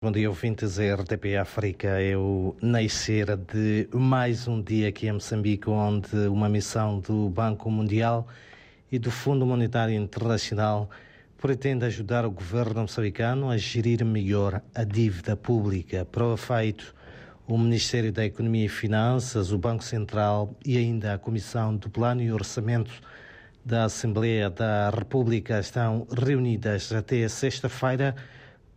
Bom 0.00 0.12
dia, 0.12 0.28
ouvintes. 0.28 0.78
A 0.78 0.94
RTP 0.94 1.36
África 1.36 1.88
é 2.00 2.16
o 2.16 2.54
nascer 2.62 3.36
de 3.36 3.88
mais 3.92 4.46
um 4.46 4.62
dia 4.62 4.90
aqui 4.90 5.08
em 5.08 5.12
Moçambique, 5.12 5.68
onde 5.68 6.16
uma 6.28 6.48
missão 6.48 7.00
do 7.00 7.28
Banco 7.28 7.68
Mundial 7.68 8.28
e 8.92 8.96
do 9.00 9.10
Fundo 9.10 9.44
Monetário 9.44 9.92
Internacional 9.96 10.88
pretende 11.36 11.84
ajudar 11.84 12.24
o 12.24 12.30
governo 12.30 12.82
moçambicano 12.82 13.50
a 13.50 13.56
gerir 13.56 14.04
melhor 14.04 14.62
a 14.72 14.84
dívida 14.84 15.36
pública. 15.36 16.04
Para 16.04 16.26
o 16.26 16.34
efeito, 16.34 16.94
o 17.48 17.58
Ministério 17.58 18.12
da 18.12 18.24
Economia 18.24 18.66
e 18.66 18.68
Finanças, 18.68 19.50
o 19.50 19.58
Banco 19.58 19.82
Central 19.82 20.54
e 20.64 20.76
ainda 20.78 21.14
a 21.14 21.18
Comissão 21.18 21.74
do 21.74 21.90
Plano 21.90 22.22
e 22.22 22.30
Orçamento 22.30 23.02
da 23.64 23.86
Assembleia 23.86 24.48
da 24.48 24.90
República 24.90 25.58
estão 25.58 26.06
reunidas 26.16 26.92
até 26.92 27.26
sexta-feira 27.26 28.14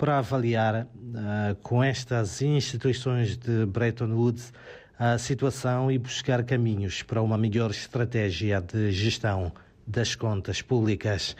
para 0.01 0.17
avaliar 0.17 0.87
uh, 0.87 1.55
com 1.61 1.83
estas 1.83 2.41
instituições 2.41 3.37
de 3.37 3.67
Bretton 3.67 4.07
Woods 4.07 4.51
a 4.97 5.15
situação 5.19 5.91
e 5.91 5.99
buscar 5.99 6.43
caminhos 6.43 7.03
para 7.03 7.21
uma 7.21 7.37
melhor 7.37 7.69
estratégia 7.69 8.59
de 8.59 8.91
gestão 8.91 9.51
das 9.85 10.15
contas 10.15 10.59
públicas. 10.59 11.35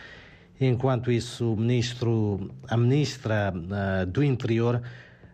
Enquanto 0.60 1.12
isso, 1.12 1.54
o 1.54 1.58
ministro, 1.58 2.52
a 2.68 2.78
ministra 2.78 3.52
uh, 3.52 4.06
do 4.06 4.24
Interior 4.24 4.80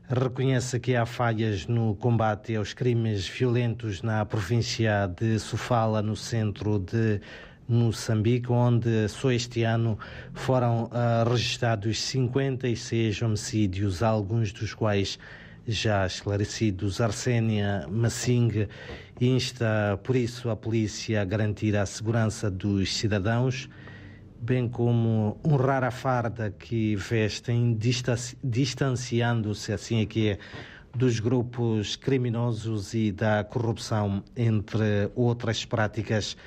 reconhece 0.07 0.79
que 0.79 0.95
há 0.95 1.05
falhas 1.05 1.67
no 1.67 1.95
combate 1.95 2.55
aos 2.55 2.73
crimes 2.73 3.27
violentos 3.27 4.01
na 4.01 4.23
província 4.23 5.05
de 5.05 5.37
Sofala, 5.37 6.01
no 6.01 6.15
centro 6.15 6.79
de 6.79 7.19
Moçambique, 7.67 8.51
onde 8.51 9.07
só 9.09 9.31
este 9.31 9.63
ano 9.63 9.99
foram 10.33 10.85
uh, 10.85 11.29
registrados 11.29 12.01
56 12.01 13.21
homicídios, 13.21 14.01
alguns 14.01 14.53
dos 14.53 14.73
quais 14.73 15.19
já 15.67 16.05
esclarecidos. 16.05 17.01
Arsénia 17.01 17.85
Massing 17.89 18.67
insta, 19.19 19.99
por 20.03 20.15
isso, 20.15 20.49
a 20.49 20.55
polícia 20.55 21.21
a 21.21 21.25
garantir 21.25 21.75
a 21.75 21.85
segurança 21.85 22.49
dos 22.49 22.95
cidadãos, 22.95 23.69
bem 24.39 24.69
como 24.69 25.37
honrar 25.45 25.83
a 25.83 25.91
farda 25.91 26.49
que 26.51 26.95
vestem, 26.95 27.77
distanciando-se, 28.43 29.73
assim 29.73 30.01
é 30.01 30.05
que 30.05 30.29
é, 30.29 30.39
dos 30.95 31.19
grupos 31.19 31.95
criminosos 31.95 32.93
e 32.93 33.11
da 33.11 33.43
corrupção, 33.43 34.23
entre 34.35 35.11
outras 35.15 35.65
práticas 35.65 36.37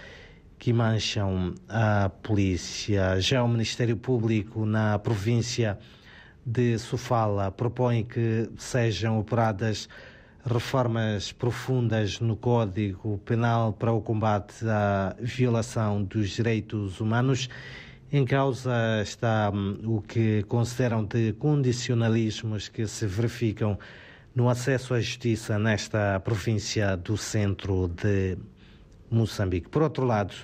que 0.60 0.74
mancham 0.74 1.54
a 1.66 2.10
polícia. 2.22 3.18
Já 3.18 3.42
o 3.42 3.48
Ministério 3.48 3.96
Público 3.96 4.66
na 4.66 4.98
província 4.98 5.78
de 6.44 6.78
Sofala 6.78 7.50
propõe 7.50 8.04
que 8.04 8.46
sejam 8.58 9.18
operadas 9.18 9.88
reformas 10.44 11.32
profundas 11.32 12.20
no 12.20 12.36
Código 12.36 13.16
Penal 13.24 13.72
para 13.72 13.90
o 13.90 14.02
combate 14.02 14.68
à 14.68 15.16
violação 15.18 16.04
dos 16.04 16.28
direitos 16.28 17.00
humanos. 17.00 17.48
Em 18.12 18.26
causa 18.26 19.00
está 19.02 19.50
hum, 19.50 19.80
o 19.84 20.02
que 20.02 20.42
consideram 20.42 21.06
de 21.06 21.32
condicionalismos 21.32 22.68
que 22.68 22.86
se 22.86 23.06
verificam 23.06 23.78
no 24.34 24.46
acesso 24.50 24.92
à 24.92 25.00
justiça 25.00 25.58
nesta 25.58 26.20
província 26.20 26.98
do 26.98 27.16
centro 27.16 27.88
de 27.88 28.36
Moçambique. 29.10 29.68
Por 29.68 29.82
outro 29.82 30.04
lado, 30.04 30.34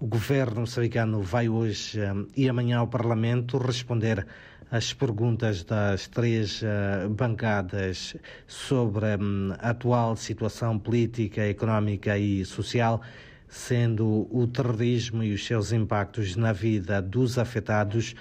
o 0.00 0.06
governo 0.06 0.60
moçambicano 0.60 1.22
vai 1.22 1.48
hoje 1.48 2.00
um, 2.00 2.26
e 2.36 2.48
amanhã 2.48 2.78
ao 2.78 2.86
Parlamento 2.86 3.58
responder 3.58 4.26
às 4.70 4.92
perguntas 4.92 5.64
das 5.64 6.08
três 6.08 6.62
uh, 6.62 7.08
bancadas 7.08 8.16
sobre 8.46 9.06
um, 9.16 9.52
a 9.58 9.70
atual 9.70 10.16
situação 10.16 10.78
política, 10.78 11.42
económica 11.42 12.18
e 12.18 12.44
social, 12.44 13.00
sendo 13.48 14.26
o 14.30 14.46
terrorismo 14.46 15.22
e 15.22 15.32
os 15.32 15.46
seus 15.46 15.72
impactos 15.72 16.36
na 16.36 16.52
vida 16.52 17.00
dos 17.00 17.38
afetados 17.38 18.14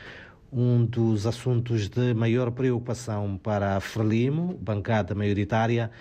um 0.51 0.85
dos 0.85 1.25
assuntos 1.25 1.89
de 1.89 2.13
maior 2.13 2.49
preocupação 2.51 3.37
para 3.37 3.75
a 3.75 3.81
Frelimo, 3.81 4.57
bancada 4.61 5.13
maioritária, 5.13 5.91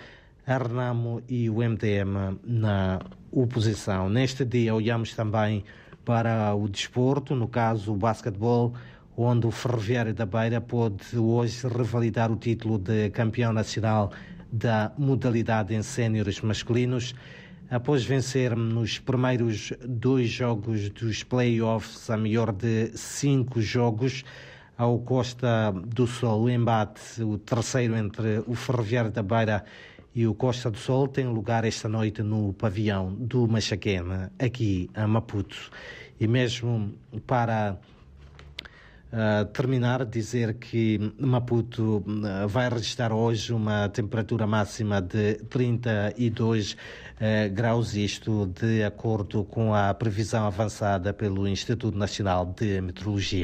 a 0.47 0.57
Renamo 0.57 1.21
e 1.27 1.49
o 1.49 1.55
MDM 1.55 2.39
na 2.43 2.99
oposição. 3.31 4.07
Neste 4.09 4.45
dia 4.45 4.75
olhamos 4.75 5.15
também 5.15 5.63
para 6.03 6.53
o 6.53 6.69
desporto, 6.69 7.35
no 7.35 7.47
caso 7.47 7.93
o 7.93 7.97
basquetebol, 7.97 8.73
onde 9.17 9.47
o 9.47 9.51
Ferroviário 9.51 10.13
da 10.13 10.25
Beira 10.25 10.61
pode 10.61 11.17
hoje 11.17 11.67
revalidar 11.67 12.31
o 12.31 12.35
título 12.35 12.77
de 12.77 13.09
campeão 13.09 13.51
nacional 13.51 14.11
da 14.51 14.91
modalidade 14.97 15.73
em 15.73 15.81
séniores 15.81 16.39
masculinos, 16.41 17.15
após 17.69 18.05
vencer 18.05 18.55
nos 18.55 18.99
primeiros 18.99 19.73
dois 19.83 20.29
jogos 20.29 20.89
dos 20.89 21.23
playoffs 21.23 22.09
a 22.09 22.17
melhor 22.17 22.51
de 22.51 22.91
cinco 22.95 23.59
jogos 23.59 24.23
ao 24.77 24.99
Costa 24.99 25.71
do 25.71 26.05
Sol. 26.05 26.43
O 26.43 26.49
embate, 26.49 27.23
o 27.23 27.37
terceiro 27.37 27.95
entre 27.95 28.43
o 28.45 28.53
Ferroviário 28.53 29.09
da 29.09 29.23
Beira 29.23 29.65
e 29.94 29.94
o 30.23 30.33
Costa 30.33 30.71
do 30.71 30.77
Sol 30.77 31.09
tem 31.09 31.27
lugar 31.27 31.65
esta 31.65 31.89
noite 31.89 32.23
no 32.23 32.53
pavilhão 32.53 33.13
do 33.13 33.45
Machaquena, 33.47 34.31
aqui 34.39 34.89
a 34.93 35.05
Maputo. 35.05 35.69
E 36.17 36.25
mesmo 36.25 36.93
para 37.27 37.77
uh, 39.11 39.45
terminar, 39.47 40.05
dizer 40.05 40.53
que 40.53 41.13
Maputo 41.19 41.97
uh, 41.97 42.47
vai 42.47 42.69
registrar 42.69 43.11
hoje 43.11 43.51
uma 43.51 43.89
temperatura 43.89 44.47
máxima 44.47 45.01
de 45.01 45.35
32 45.49 46.71
uh, 46.71 46.75
ah, 47.19 47.47
graus, 47.49 47.95
isto 47.95 48.45
de 48.47 48.83
acordo 48.83 49.43
com 49.43 49.73
a 49.73 49.93
previsão 49.93 50.45
avançada 50.45 51.13
pelo 51.13 51.47
Instituto 51.47 51.97
Nacional 51.97 52.45
de 52.45 52.79
Meteorologia. 52.79 53.43